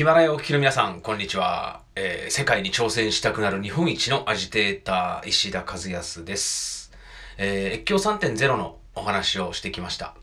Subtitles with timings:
[0.00, 6.90] ヒマラヤをお聞きの皆さん、こんにちは、えー世界に挑戦したくなる日本一のアジテーター、石田和康です。
[7.36, 10.14] えー越境3.0のお話をしてきました。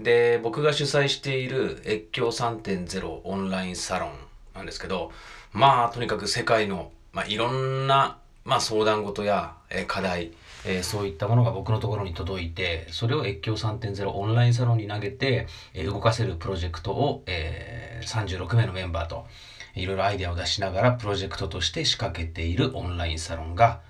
[0.00, 4.10] で、僕が主催している越境3.0オンラインサロン
[4.56, 5.12] なんですけど、
[5.52, 10.32] まあ、とにかく世界の、まあ、いろんな、まあ、相談事や、えー課題、
[10.64, 19.26] えーそういったものが僕のところに届いて、それを越境3.0オンラインサロンに投げて、えー動かせるプロジェクトを、えー36名のメンバーと、
[19.74, 23.80] いろいろアイデアを出しながらプロジェクトとして仕掛けているオンラインサロンが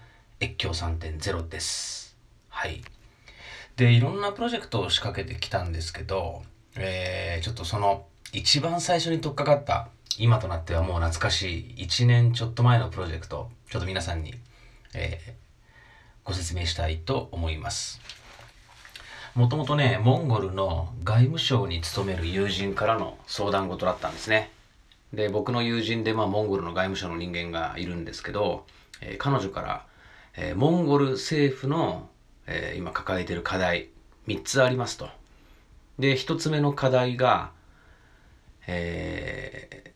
[0.40, 2.16] 越境3.0です。
[2.48, 2.82] はい。
[3.76, 6.42] で、いろんなプロジェクトを仕掛けてきたんですけど、
[6.76, 14.34] えーちょっとその一番最初に取っかかった、今となってはもう懐かしい1年ちょっと前のプロジェクト、ちょっと皆さんに、
[14.94, 15.39] えー
[16.24, 18.00] ご説明したいと思います。
[19.34, 24.50] もともとね、モンゴルの外務省に勤める友人からの相談事だったんですね。
[25.12, 28.66] で、僕の友人で、まあ、モンゴルの外務省の人間がいるんですけど、
[29.00, 29.86] えー彼女から、
[30.36, 32.08] えーモンゴル政府の、
[32.46, 33.88] えー今抱えてる課題、
[34.26, 35.08] 3つありますと。
[35.98, 37.52] で、1つ目の課題が、
[38.66, 39.90] えー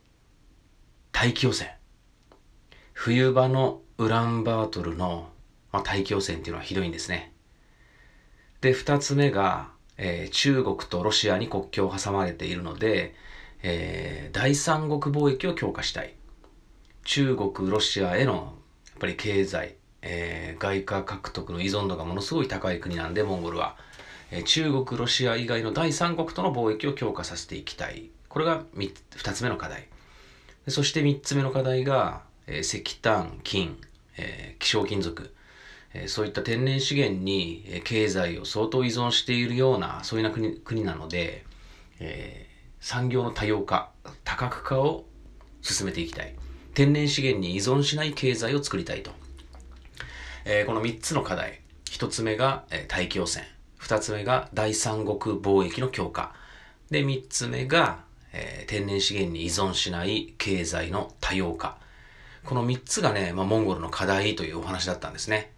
[1.13, 1.71] 大気汚染。
[2.93, 5.29] 冬場のウランバートルの、
[5.75, 7.33] まあ、大気汚染っていうのはひどいんですね。
[8.61, 13.17] で、二つ目が、えー中国とロシアに国境を挟まれているので、
[13.65, 16.15] えー第三国貿易を強化したい。
[17.03, 18.55] 中国、ロシアへの、
[18.87, 23.77] やっぱり経済、えー外貨獲得の依存度がものすごい高い国なんで、モンゴルは。
[24.31, 28.11] えー中国、ロシア以外の第三国との貿易を強化させていきたい。
[28.29, 29.89] これが三二つ目の課題。
[30.69, 33.77] そして三つ目の課題が、えー石炭、金、
[34.17, 35.35] えー希少金属、
[36.07, 41.45] そういった天然資源に経済を相当依存しているような、そういうな国国なので、
[42.01, 43.93] えー産業の多様化、
[44.25, 45.07] 多角化を
[45.63, 46.35] 進めていきたい。
[46.75, 49.11] 天然資源に依存しない経済を作りたいと。
[50.45, 51.63] えーこの3つの課題。
[51.87, 53.47] 1つ目が、え大気汚染。
[53.81, 56.35] 2つ目が第三国貿易の強化。
[56.91, 58.01] で、3つ目が、
[58.35, 61.79] えー天然資源に依存しない経済の多様化。
[62.45, 65.54] この3つがね、まあ、モンゴルの課題というお話だったんですね。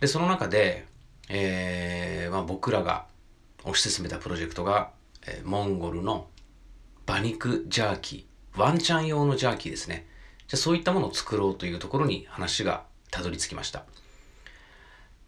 [0.00, 0.86] で、その中で、
[1.28, 3.06] えーまあ、僕らが
[3.64, 4.90] 推し進めたプロジェクトが、
[5.26, 6.28] えーモンゴルの
[7.06, 10.06] 馬肉ジャーキー、ワンちゃん用のジャーキーですね。
[10.46, 13.84] じゃそういったものを作ろうというところに話がたどり着きました。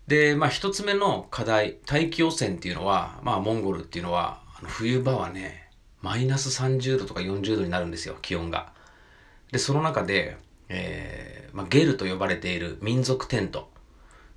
[0.06, 5.70] で、まあ一つ目の課題、大気汚染っていうのは、まあモンゴルっていうのは、あの冬場はね、
[6.02, 8.72] マイナス30度とか40度になるんですよ、気温が。
[9.52, 10.37] で、その中で、
[10.69, 13.70] えーまあ、ゲルと呼ばれている民族テント。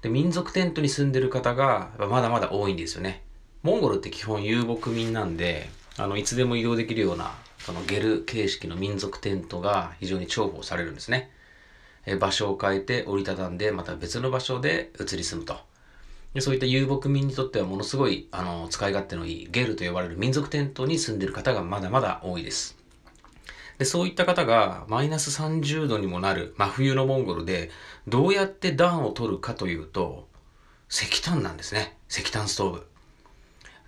[0.04, 3.24] で、民族テントに住んでる方がまだまだ多いんですよね。
[3.64, 11.32] モンゴルって基本遊牧民なんで、あの、いつでも移動できるような、そのゲル形式の民族テントが非常に重宝されるんですね。
[12.06, 15.56] え場所を変えて折りたたんで、また別の場所で移り住むと。
[16.34, 22.83] でそういった遊牧民にとってはものすごい、あの、使い勝手のいいゲルと呼ばれる民族テントに住んでる方がまだまだ多いです。
[23.78, 27.72] で、そういった方がマイナス30度にもなる真冬のモンゴルで
[28.08, 30.28] どうやって暖を取るかというと
[30.90, 31.98] 石炭なんですね。
[32.08, 32.86] 石炭ストー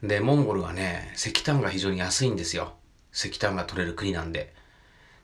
[0.01, 0.07] ブ。
[0.07, 2.73] で、モンゴルはね、石炭が非常に安いんですよ。
[3.13, 4.53] 石炭が取れる国なんで。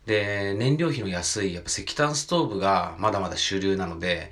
[0.06, 4.32] で、燃料費の安いやっぱ石炭ストーブがまだまだ主流なので、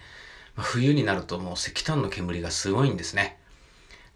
[0.55, 3.39] 冬になるともう石炭の煙がすごいんですね。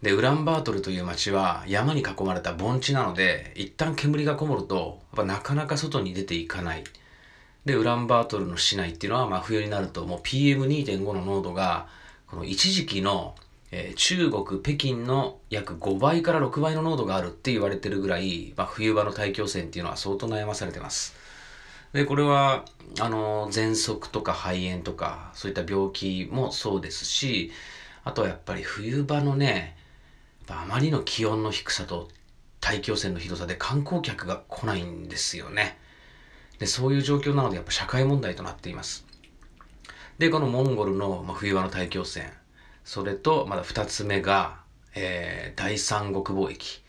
[0.02, 6.84] で、ウランバートルという町は山に囲まれた盆地なので、一旦煙がこもると、ぱなかなか外に出ていかない。
[7.64, 11.88] で、ウランバートルの市内っていうのは、まあ冬になるともう PM2.5 の濃度が、
[12.26, 13.34] この一時期の、
[13.70, 21.14] えー中国、北京の約5倍から6倍の濃度があるって言われてるぐらい、まあ冬場の大気汚染っていうのは相当悩まされてます。
[21.94, 22.64] で、これは、
[23.00, 27.52] あの、喘息とか肺炎とか、そういった病気もそうですし、
[28.02, 29.76] あとはやっぱり冬場のね、
[30.48, 32.08] あまりの気温の低さと
[32.64, 35.76] 大気汚染のひどさで観光客が来ないんですよね。
[36.58, 39.04] で、そういう状況なのでやっぱ社会問題となっています。
[40.18, 42.32] で、このモンゴルの、まあ、冬場の大気汚染。
[42.82, 44.60] それと、まだ二つ目が、
[44.94, 46.82] えー、第三国貿易。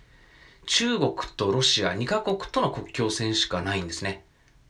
[0.66, 4.24] 中国とロシア2カ国との国境線しかないんですね。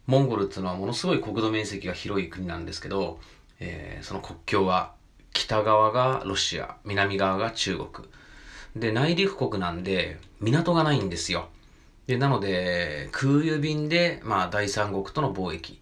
[0.08, 3.20] モンゴルっていうのはものすごい国土面積が広い国なんですけど、
[3.60, 4.94] えーその国境は
[5.34, 8.08] 北側がロシア、南側が中国。
[8.76, 11.50] で、内陸国なんで港がないんですよ。
[12.08, 15.80] で、なので空輸便で、まあ第三国との貿易。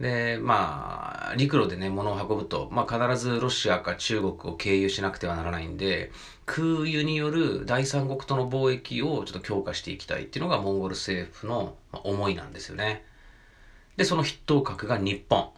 [0.00, 6.10] で、まあ、陸路でね、物を運ぶと、まあ必ずロシアか中国を経由しなくてはならないんで、
[6.44, 13.04] 空輸による第三国との貿易をちょっと強化していきたいっていうのがモンゴル政府の思いなんですよね。
[13.96, 15.50] で、その筆頭格が日本。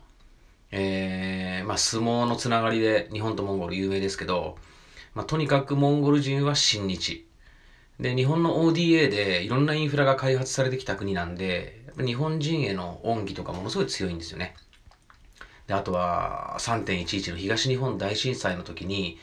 [0.73, 4.59] えー、まあ相撲のつながりで日本とモンゴル有名ですけど、
[5.14, 7.26] まあとにかくモンゴル人は親日。
[8.00, 14.55] で、日本の ODA でいろんなインフラが開発されてきた国なんで、日本人への恩義とかものすごい強いんですよね。
[15.66, 19.16] で、あとは3.11の東日本大震災の時に、やっ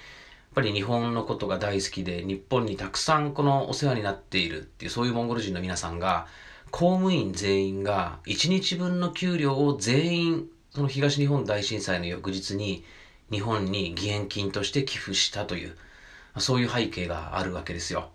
[0.55, 6.27] ぱり日本のことが大好きで、日本にたくさんこのお世話になっているっていう、そういうモンゴル人の皆さんが、
[6.71, 12.85] 公務員全員が1日分の給料を全員、その東日本大震災の翌日に
[13.31, 15.75] 日本に義援金として寄付したという、
[16.37, 18.09] そういう背景があるわけですよ。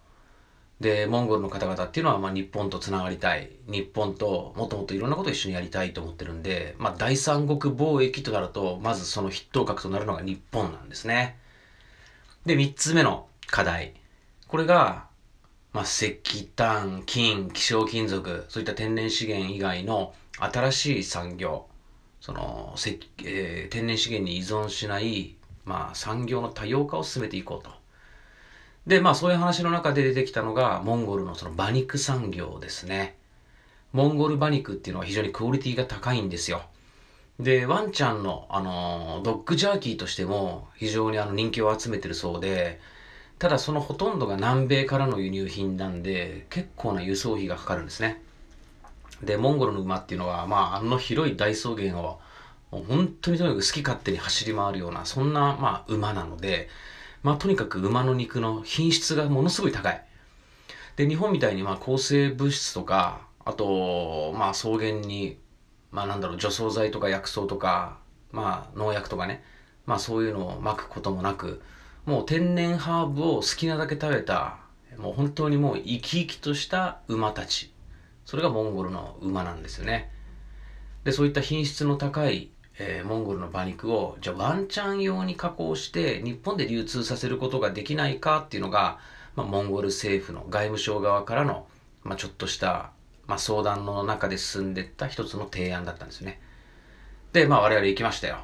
[0.81, 3.51] で、モンゴルの方々っていうのは、まあ、日本と繋がりたい。
[3.67, 11.39] 日本ともっともっといろんなことを一緒にやりたいと思ってるんで、まあ、第三国貿易となると、まずその筆頭格となるのが日本なんですね。
[12.45, 13.95] で、三つ目の課題。
[14.49, 15.07] これが、
[15.73, 16.19] まあ、石
[16.55, 21.67] 炭、金、希少金属、そういった天然資源以外の新しい産業、
[22.27, 22.75] その、
[23.25, 27.71] えー、天然資源に依存しない、まあ、産業の多様化を進めていこうと。
[28.85, 33.15] で、まあそういう話の中で出てきたのが、モンゴルのその馬肉産業ですね。
[33.93, 36.63] モンゴル馬肉っていうのは非常にクオリティが高いんですよ。
[37.39, 42.81] で、ワンちゃんの、あの、ドッグジャーキーとしても非常にあの人気を集めてるそうで、
[43.39, 48.21] ただそのほとんどが南米からの輸入品なんで、結構な輸送費がかかるんですね。
[49.23, 52.21] で、モンゴルの馬っていうのは、まあ、あの広い大草原を、
[52.71, 56.69] 本当にとにかく好き勝手に走り回るような、そんな、まあ、馬なので、
[57.23, 60.05] まあとにかく馬の肉の品質がものすごい高い。
[60.95, 65.39] で、日本みたいにまあ抗生物質とか、あと、まあ草原に、
[65.91, 67.99] まあなんだろう、除草剤とか薬草とか、
[68.31, 69.43] まあ農薬とかね、
[69.87, 71.63] まあそういうのをまくこともなく、
[72.05, 74.59] もう天然ハーブを好きなだけ食べた、
[74.97, 77.73] もう本当にもう生き生きとした馬たち。
[78.27, 80.11] それがモンゴルの馬なんですよね。
[81.05, 88.99] で、そういった品質の高いえー、モンゴルの馬肉を、じゃあワンチャン用に加工して日本で流通させることができないかっていうのが、
[89.35, 91.67] まあ、モンゴル政府の外務省側からの、
[92.03, 92.91] まあ、ちょっとした、
[93.27, 96.41] まあ、相談の中で進んでった一つの提案だったんですよね。
[97.33, 98.39] で、まあ我々行きましたよ。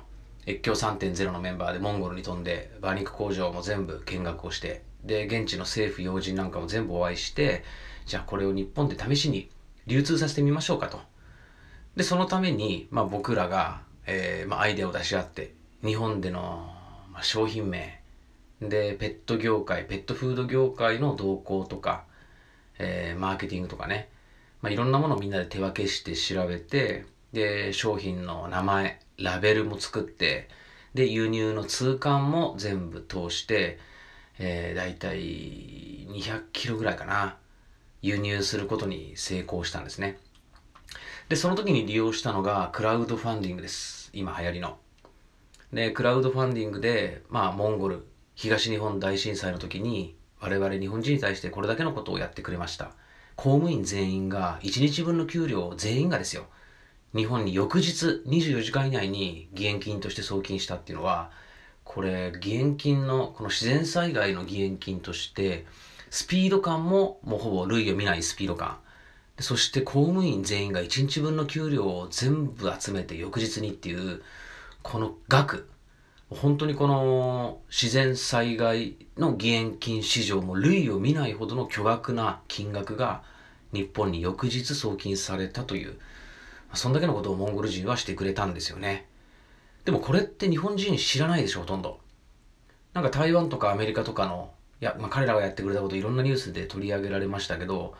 [0.46, 7.64] 越境3.0のメンバーでモンゴルに飛んで、馬肉工場も全部見学をして、で、現地の政府要人なんかも全部お会いして、
[8.06, 9.48] じゃあこれを日本で試しに
[9.86, 11.00] 流通させてみましょうかと。
[11.96, 16.72] で、そのために、まあ僕らが、えー、まあ、アイデアを出し合って、日本での、
[17.12, 18.00] まあ、商品名、
[18.60, 22.04] で、ペット業界、ペットフード業界の動向とか、
[22.78, 24.08] えー、マーケティングとかね、
[24.60, 30.48] まあ、いろんなものをみんなで手分けして調べて、で、商品の名前、ラベルも作って、
[30.94, 33.78] で、輸入の通関も全部通して、
[34.38, 37.36] えー、だいたい200キロぐらいかな、
[38.02, 40.18] 輸入することに成功したんですね。
[41.28, 44.10] で、その時に利用したのがクラウドファンディングです。
[44.12, 44.76] 今流行りの。
[45.72, 48.04] で、クラウドファンディングで、まあ、モンゴル、
[48.34, 52.90] 東日本大震災の時に、我々日本人に対してこれだけのことをやってくれました。
[53.36, 56.46] 公務員全員が、1日分の給料を全員がですよ、
[57.14, 61.30] 日本に翌日24時間以内に義援金として送金したっていうのは、
[61.84, 65.66] これ、義援金の、この自然災害の義援金として、
[66.12, 68.76] スピード感ももうほぼ類を見ないスピード感。
[69.40, 74.22] そして公務員全員が1日分の給料を全部集めて翌日にっていう、
[74.82, 75.70] この額。
[76.28, 83.22] 本当にこの自然災害の義援金市場も類を見ないほどの巨額な金額が
[83.72, 85.96] 日本に翌日送金されたという、
[86.74, 89.08] そんだけのことをモンゴル人はしてくれたんですよね。
[89.86, 92.00] でもこれって日本人知らないでしょ、ほとんど。
[92.92, 94.52] なんか台湾とかアメリカとかの、
[94.84, 97.94] や、まあ、彼らがやってくれたこといろんなニュースで取り上げられましたけど、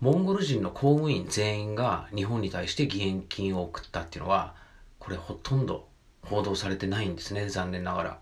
[0.00, 4.54] モンゴル人の公務員全員が日本に対して義援金を送ったっていうのは、
[5.00, 5.88] これほとんど
[6.22, 8.18] 報道されてないんですね、残念ながら。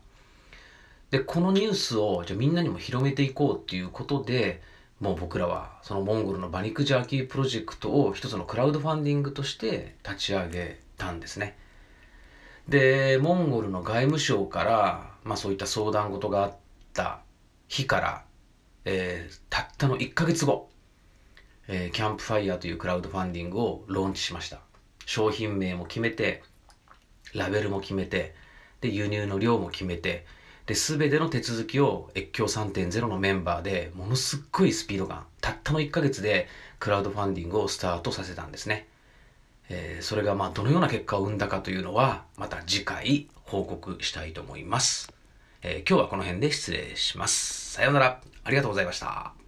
[1.10, 4.62] で、このニュースをじゃみんなにも広めていこうっていうことで、
[5.00, 11.58] もう僕らはそのモンゴルの馬肉ジャーキープロジェクトを一つのクラウドファンディングとして立ち上げたんですね。
[12.66, 16.56] で、モンゴルの外務省から、まあそういった相談事があっ
[16.94, 17.20] た
[17.68, 18.24] 日から、
[18.84, 20.70] えー、たったの1ヶ月後、
[21.68, 24.60] えー、キャンプファイヤーというクラウドファンディングをローンチしました。
[25.04, 26.42] 商品名も決めて、
[27.34, 28.34] ラベルも決めて、
[28.80, 30.26] で、輸入の量も決めて、
[30.66, 36.48] で、すべての手続きを越境3.0のメンバーで、ものすっごいスピード感、たったの1ヶ月で
[36.80, 38.88] クラウドファンディングをスタートさせたんですね。
[39.68, 45.12] えー、それがまあどのような結果を生んだかというのは、また次回報告したいと思います。
[45.68, 47.72] えー、今日はこの辺で失礼します。
[47.72, 48.20] さようなら。
[48.44, 49.45] ありがとうございました。